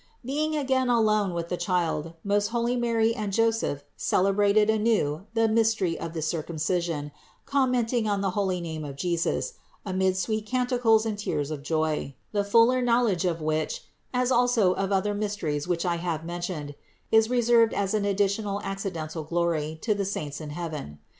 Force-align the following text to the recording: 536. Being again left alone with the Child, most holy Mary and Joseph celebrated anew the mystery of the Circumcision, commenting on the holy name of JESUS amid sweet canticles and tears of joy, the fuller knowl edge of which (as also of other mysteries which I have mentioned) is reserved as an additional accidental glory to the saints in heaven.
536. 0.25 0.25
Being 0.47 0.57
again 0.59 0.87
left 0.87 0.97
alone 0.97 1.33
with 1.35 1.49
the 1.49 1.57
Child, 1.57 2.13
most 2.23 2.47
holy 2.47 2.75
Mary 2.75 3.13
and 3.13 3.31
Joseph 3.31 3.83
celebrated 3.95 4.67
anew 4.67 5.27
the 5.35 5.47
mystery 5.47 5.95
of 5.99 6.13
the 6.13 6.23
Circumcision, 6.23 7.11
commenting 7.45 8.07
on 8.09 8.21
the 8.21 8.31
holy 8.31 8.59
name 8.61 8.83
of 8.83 8.95
JESUS 8.95 9.53
amid 9.85 10.17
sweet 10.17 10.47
canticles 10.47 11.05
and 11.05 11.19
tears 11.19 11.51
of 11.51 11.61
joy, 11.61 12.15
the 12.31 12.43
fuller 12.43 12.81
knowl 12.81 13.09
edge 13.09 13.25
of 13.25 13.41
which 13.41 13.83
(as 14.11 14.31
also 14.31 14.73
of 14.73 14.91
other 14.91 15.13
mysteries 15.13 15.67
which 15.67 15.85
I 15.85 15.97
have 15.97 16.25
mentioned) 16.25 16.73
is 17.11 17.29
reserved 17.29 17.75
as 17.75 17.93
an 17.93 18.03
additional 18.03 18.59
accidental 18.63 19.23
glory 19.23 19.77
to 19.83 19.93
the 19.93 20.03
saints 20.05 20.41
in 20.41 20.49
heaven. 20.49 20.97